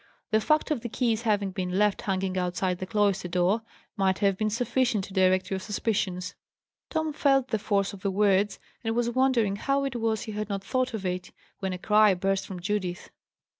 [0.31, 3.61] "The fact of the keys having been left hanging outside the cloister door
[3.95, 6.33] might have been sufficient to direct your suspicions."
[6.89, 10.49] Tom felt the force of the words, and was wondering how it was he had
[10.49, 13.11] not thought of it, when a cry burst from Judith.